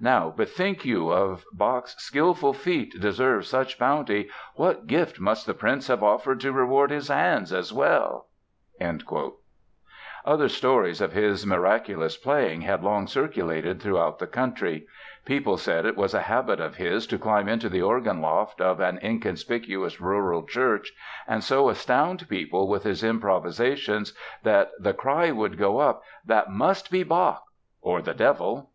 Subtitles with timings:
[0.00, 5.86] Now bethink you, if Bach's skilful feet deserved such bounty what gift must the prince
[5.86, 8.26] have offered to reward his hands as well?"
[10.24, 14.88] Other stories of his miraculous playing had long circulated throughout the country.
[15.24, 18.80] People said it was a habit of his to climb into the organ loft of
[18.80, 20.92] an inconspicuous rural church
[21.28, 26.90] and so astound people with his improvisations that the cry would go up: "That must
[26.90, 27.44] be Bach
[27.80, 28.70] or the Devil!"